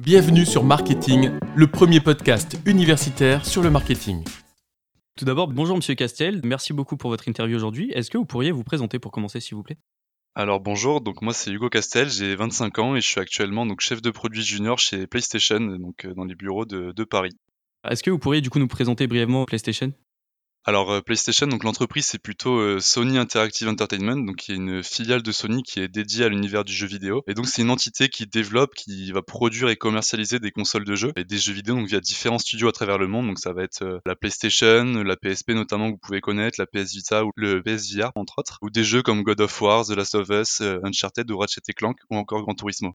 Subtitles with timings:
[0.00, 4.24] Bienvenue sur Marketing, le premier podcast universitaire sur le marketing.
[5.14, 7.90] Tout d'abord, bonjour Monsieur Castel, merci beaucoup pour votre interview aujourd'hui.
[7.92, 9.76] Est-ce que vous pourriez vous présenter pour commencer s'il vous plaît?
[10.34, 13.82] Alors bonjour, donc moi c'est Hugo Castel, j'ai 25 ans et je suis actuellement donc
[13.82, 17.36] chef de produit junior chez PlayStation, donc euh, dans les bureaux de, de Paris.
[17.86, 19.92] Est-ce que vous pourriez du coup nous présenter brièvement PlayStation?
[20.64, 24.82] Alors euh, PlayStation, donc l'entreprise c'est plutôt euh, Sony Interactive Entertainment, donc qui est une
[24.82, 27.22] filiale de Sony qui est dédiée à l'univers du jeu vidéo.
[27.26, 30.94] Et donc c'est une entité qui développe, qui va produire et commercialiser des consoles de
[30.94, 33.26] jeux et des jeux vidéo donc via différents studios à travers le monde.
[33.26, 36.66] Donc ça va être euh, la PlayStation, la PSP notamment que vous pouvez connaître, la
[36.66, 39.92] PS Vita ou le PSVR entre autres, ou des jeux comme God of War, The
[39.92, 42.92] Last of Us, Uncharted ou Ratchet Clank ou encore Gran Turismo.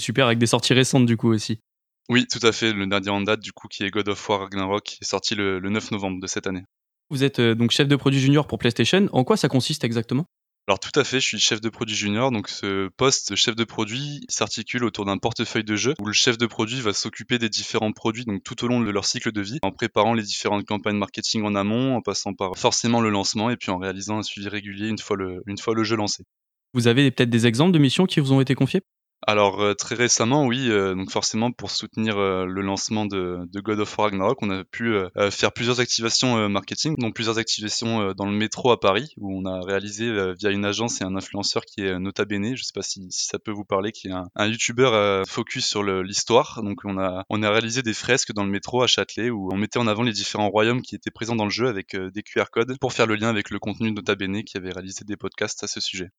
[0.00, 1.60] Super, avec des sorties récentes du coup aussi.
[2.08, 2.72] Oui, tout à fait.
[2.72, 5.36] Le dernier en date, du coup, qui est God of War Ragnarok, qui est sorti
[5.36, 6.64] le 9 novembre de cette année.
[7.12, 9.06] Vous êtes euh, donc chef de produit junior pour PlayStation.
[9.12, 10.24] En quoi ça consiste exactement?
[10.66, 13.64] Alors tout à fait, je suis chef de produit junior, donc ce poste chef de
[13.64, 17.50] produit s'articule autour d'un portefeuille de jeux où le chef de produit va s'occuper des
[17.50, 20.64] différents produits donc tout au long de leur cycle de vie, en préparant les différentes
[20.64, 24.22] campagnes marketing en amont, en passant par forcément le lancement et puis en réalisant un
[24.22, 26.24] suivi régulier une fois le, une fois le jeu lancé.
[26.72, 28.80] Vous avez peut-être des exemples de missions qui vous ont été confiées?
[29.24, 33.60] Alors euh, très récemment, oui, euh, donc forcément pour soutenir euh, le lancement de, de,
[33.60, 34.94] God of War Ragnarok, on a pu
[35.30, 39.60] faire plusieurs activations marketing, donc plusieurs activations dans le métro à Paris, où on a
[39.60, 43.06] réalisé via une agence et un influenceur qui est Nota Bene, je sais pas si,
[43.10, 46.62] si ça peut vous parler, qui est un, un YouTuber focus sur l'histoire.
[46.62, 49.56] Donc on a on a réalisé des fresques dans le métro à Châtelet où on
[49.56, 52.46] mettait en avant les différents royaumes qui étaient présents dans le jeu avec des QR
[52.50, 55.16] codes pour faire le lien avec le contenu de Nota Bene qui avait réalisé des
[55.16, 56.10] podcasts à ce sujet.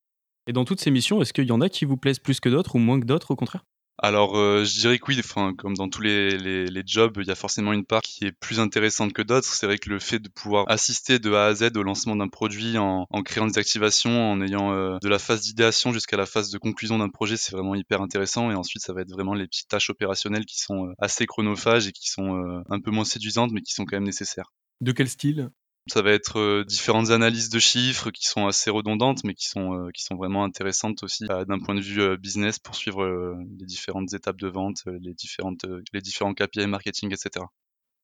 [0.48, 2.50] Et dans toutes ces missions, est-ce qu'il y en a qui vous plaisent plus que
[2.50, 3.64] d'autres ou moins que d'autres au contraire?
[4.00, 7.32] Alors, euh, je dirais que oui, enfin, comme dans tous les, les, jobs, il y
[7.32, 9.54] a forcément une part qui est plus intéressante que d'autres.
[9.54, 12.28] C'est vrai que le fait de pouvoir assister de A à Z au lancement d'un
[12.28, 16.26] produit en, en, créant des activations, en ayant euh, de la phase d'idéation jusqu'à la
[16.26, 18.50] phase de conclusion d'un projet, c'est vraiment hyper intéressant.
[18.52, 21.88] Et ensuite, ça va être vraiment les petites tâches opérationnelles qui sont euh, assez chronophages
[21.88, 24.52] et qui sont un peu moins séduisantes, mais qui sont quand même nécessaires.
[24.82, 25.50] De quel style?
[25.88, 29.74] Ça va être euh, différentes analyses de chiffres qui sont assez redondantes, mais qui sont,
[29.74, 34.38] euh, vraiment intéressantes aussi euh, d'un point de vue business pour suivre les différentes étapes
[34.38, 37.46] de vente, les différents KPI marketing, etc.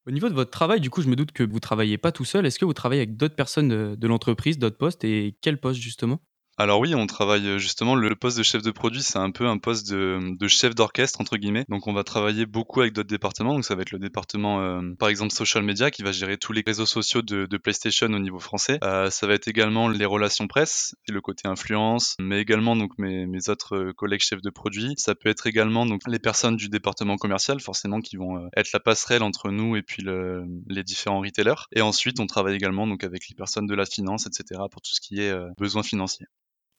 [0.08, 2.26] Au niveau de votre travail, du coup, je me doute que vous travaillez pas tout
[2.26, 2.46] seul.
[2.46, 6.20] Est-ce que vous travaillez avec d'autres personnes de l'entreprise, d'autres postes, et quel poste justement?
[6.60, 9.48] Alors oui, on travaille euh, justement le poste de chef de produit, c'est un peu
[9.48, 11.64] un poste de, chef d'orchestre entre guillemets.
[11.70, 13.54] Donc on va travailler beaucoup avec d'autres départements.
[13.54, 16.52] Donc ça va être le département euh, par exemple social media qui va gérer tous
[16.52, 18.78] les réseaux sociaux de, PlayStation au niveau français.
[18.84, 22.92] Euh, ça va être également les relations presse et le côté influence, mais également donc
[22.98, 24.96] mes, autres collègues chefs de produit.
[24.98, 28.82] Ça peut être également donc les personnes du département commercial forcément qui vont être la
[28.82, 31.68] passerelle entre nous et puis le, les différents retailers.
[31.74, 34.60] Et ensuite on travaille également donc avec les personnes de la finance, etc.
[34.70, 36.26] pour tout ce qui est besoin financier.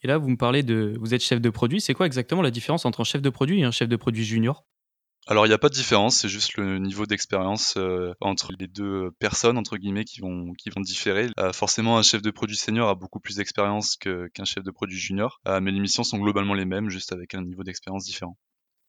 [0.02, 0.94] Et là, vous me parlez de.
[1.00, 1.80] Vous êtes chef de produit.
[1.80, 4.24] C'est quoi exactement la différence entre un chef de produit et un chef de produit
[4.24, 4.64] junior?
[5.26, 8.66] Alors il n'y a pas de différence, c'est juste le niveau d'expérience euh, entre les
[8.66, 11.28] deux personnes entre guillemets qui vont qui vont différer.
[11.38, 14.98] Euh, forcément, un chef de produit senior a beaucoup plus d'expérience qu'un chef de produit
[14.98, 18.38] junior, euh, mais les missions sont globalement les mêmes, juste avec un niveau d'expérience différent.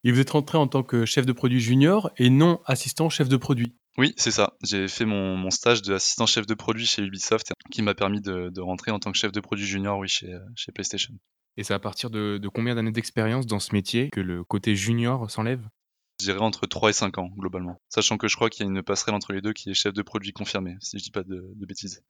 [0.04, 3.28] Et vous êtes rentré en tant que chef de produit junior et non assistant chef
[3.28, 3.76] de produit?
[3.98, 4.54] Oui, c'est ça.
[4.62, 8.48] J'ai fait mon, mon stage d'assistant chef de produit chez Ubisoft qui m'a permis de,
[8.48, 11.14] de, rentrer en tant que chef de produit junior oui, chez, chez PlayStation.
[11.56, 15.30] Et c'est à partir de, combien d'années d'expérience dans ce métier que le côté junior
[15.30, 15.68] s'enlève?
[16.20, 17.80] Je dirais entre 3 et 5 ans, globalement.
[17.88, 19.92] Sachant que je crois qu'il y a une passerelle entre les deux qui est chef
[19.92, 22.02] de produit confirmé, si je dis pas de, bêtises.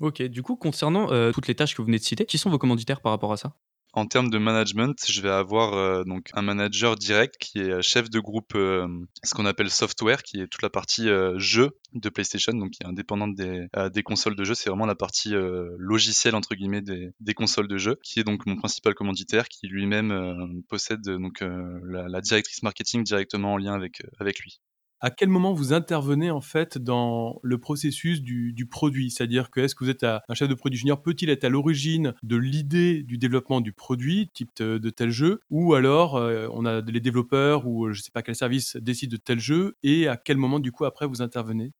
[0.00, 2.50] Ok, du coup, concernant euh, toutes les tâches que vous venez de citer, qui sont
[2.50, 3.56] vos commanditaires par rapport à ça?
[3.94, 8.10] En termes de management, je vais avoir euh, donc un manager direct qui est chef
[8.10, 8.86] de groupe, euh,
[9.24, 12.82] ce qu'on appelle software, qui est toute la partie euh, jeu de PlayStation, donc qui
[12.82, 14.54] est indépendante des, consoles de jeu.
[14.54, 15.32] C'est vraiment la partie
[15.78, 19.66] logicielle entre guillemets des, des, consoles de jeu, qui est donc mon principal commanditaire, qui
[19.66, 24.60] lui-même possède donc la, la, directrice marketing directement en lien avec avec lui
[25.00, 29.10] à quel moment vous intervenez en fait dans le processus du, produit?
[29.10, 32.14] C'est-à-dire que est-ce que vous êtes un chef de produit junior Peut-il être à l'origine
[32.22, 35.40] de l'idée du développement du produit, type de, tel jeu?
[35.50, 39.10] Ou alors euh, on a les développeurs ou je ne sais pas quel service décide
[39.10, 41.72] de tel jeu Et à quel moment du coup après vous intervenez?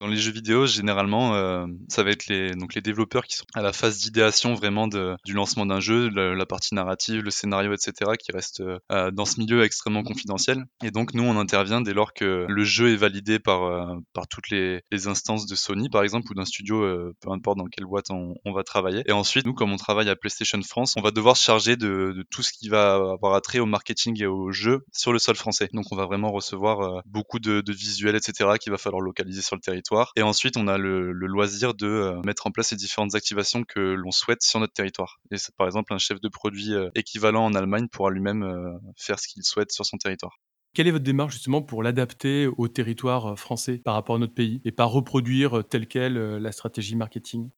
[0.00, 3.44] Dans les jeux vidéo, généralement, euh, ça va être les, donc les développeurs qui sont
[3.54, 7.72] à la phase d'idéation vraiment de, du lancement d'un jeu, la, partie narrative, le scénario,
[7.72, 10.64] etc., qui reste euh, dans ce milieu extrêmement confidentiel.
[10.82, 14.26] Et donc, nous, on intervient dès lors que le jeu est validé par, euh, par
[14.28, 16.80] toutes les, les, instances de Sony, par exemple, ou d'un studio,
[17.20, 19.02] peu importe dans quelle boîte on, on, va travailler.
[19.06, 22.12] Et ensuite, nous, comme on travaille à PlayStation France, on va devoir se charger de,
[22.16, 25.36] de tout ce qui va avoir attrait au marketing et au jeu sur le sol
[25.36, 25.68] français.
[25.72, 29.56] Donc, on va vraiment recevoir beaucoup de, de visuels, etc., qu'il va falloir localiser sur
[29.56, 29.83] le territoire
[30.16, 33.80] et ensuite, on a le, loisir de euh, mettre en place les différentes activations que
[33.80, 35.20] l'on souhaite sur notre territoire.
[35.30, 39.18] Et par exemple, un chef de produit euh, équivalent en Allemagne pourra lui-même euh, faire
[39.18, 40.38] ce qu'il souhaite sur son territoire.
[40.74, 44.60] Quelle est votre démarche justement pour l'adapter au territoire français par rapport à notre pays
[44.64, 47.50] et pas reproduire telle quelle la stratégie marketing?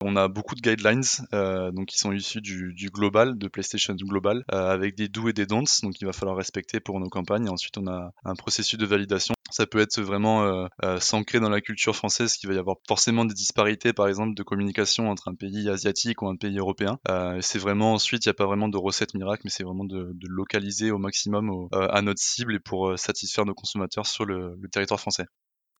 [0.00, 1.02] On a beaucoup de guidelines
[1.32, 5.32] euh, donc qui sont issus du, global, de PlayStation Global, euh, avec des do et
[5.32, 7.46] des don'ts, donc il va falloir respecter pour nos campagnes.
[7.46, 9.33] Et ensuite, on a un processus de validation.
[9.54, 10.44] Ça peut être vraiment
[10.82, 14.34] euh, s'ancrer dans la culture française, qu'il va y avoir forcément des disparités, par exemple,
[14.34, 16.98] de communication entre un pays asiatique ou un pays européen.
[17.40, 20.12] c'est vraiment ensuite, il n'y a pas vraiment de recette miracle, mais c'est vraiment de,
[20.26, 25.26] localiser au maximum à notre cible et pour satisfaire nos consommateurs sur le territoire français.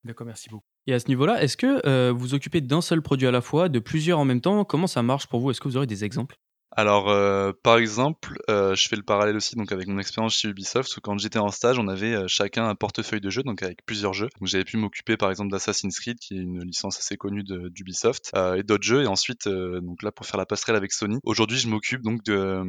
[0.05, 0.67] D'accord, merci beaucoup.
[0.87, 3.71] Et à ce niveau-là, est-ce que euh, vous occupez d'un seul produit à la fois,
[3.71, 4.65] de plusieurs en même temps?
[4.65, 5.51] Comment ça marche pour vous?
[5.51, 6.37] Est-ce que vous aurez des exemples?
[6.77, 10.49] Alors, euh, par exemple, euh, je fais le parallèle aussi donc avec mon expérience chez
[10.49, 13.85] Ubisoft, où quand j'étais en stage, on avait chacun un portefeuille de jeux, donc avec
[13.87, 14.29] plusieurs jeux.
[14.41, 18.33] Donc j'avais pu m'occuper par exemple d'Assassin's Creed, qui est une licence assez connue d'Ubisoft,
[18.57, 19.03] et d'autres jeux.
[19.03, 21.19] Et ensuite, donc là pour faire la passerelle avec Sony.
[21.23, 22.63] Aujourd'hui, je m'occupe donc de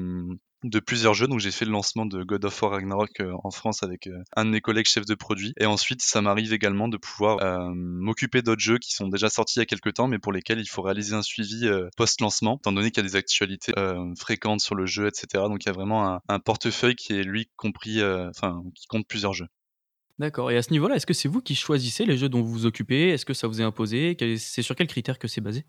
[0.69, 1.27] de plusieurs jeux.
[1.27, 4.23] Donc j'ai fait le lancement de God of War Ragnarok euh, en France avec euh,
[4.35, 5.53] un de mes collègues chefs de produit.
[5.59, 9.59] Et ensuite, ça m'arrive également de pouvoir euh, m'occuper d'autres jeux qui sont déjà sortis
[9.59, 12.71] il y a quelques temps, mais pour lesquels il faut réaliser un suivi post-lancement, étant
[12.71, 13.73] donné qu'il y a des actualités
[14.17, 15.43] fréquentes sur le jeu, etc.
[15.47, 19.33] Donc il y a vraiment un, portefeuille qui est lui compris, enfin qui compte plusieurs
[19.33, 19.47] jeux.
[20.19, 20.51] D'accord.
[20.51, 22.65] Et à ce niveau-là, est-ce que c'est vous qui choisissez les jeux dont vous vous
[22.65, 23.09] occupez?
[23.09, 24.15] Est-ce que ça vous est imposé?
[24.37, 25.65] C'est sur quels critères que c'est basé?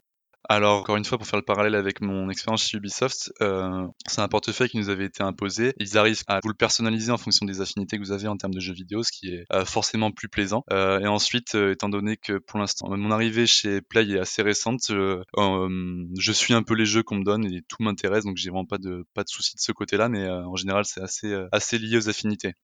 [0.49, 4.21] Alors, encore une fois, pour faire le parallèle avec mon expérience chez Ubisoft, euh, c'est
[4.21, 5.73] un portefeuille qui nous avait été imposé.
[5.79, 8.55] Ils arrivent à vous le personnaliser en fonction des affinités que vous avez en termes
[8.55, 10.65] de jeux vidéo, ce qui est euh, forcément plus plaisant.
[10.73, 14.83] Euh, et ensuite, étant donné que pour l'instant, mon arrivée chez Play est assez récente,
[14.89, 18.67] je suis un peu les jeux qu'on me donne et tout m'intéresse, donc j'ai vraiment
[18.67, 22.55] pas de, soucis de ce côté-là, mais en général, c'est assez, assez lié aux affinités.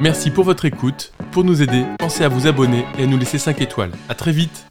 [0.00, 1.12] Merci pour votre écoute.
[1.32, 3.92] Pour nous aider, pensez à vous abonner et à nous laisser 5 étoiles.
[4.08, 4.69] À très vite